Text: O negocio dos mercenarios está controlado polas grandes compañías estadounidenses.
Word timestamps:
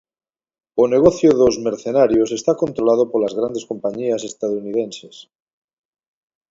O 0.81 0.83
negocio 0.93 1.29
dos 1.41 1.55
mercenarios 1.67 2.29
está 2.39 2.51
controlado 2.63 3.03
polas 3.11 3.33
grandes 3.39 3.67
compañías 3.71 4.27
estadounidenses. 4.31 5.15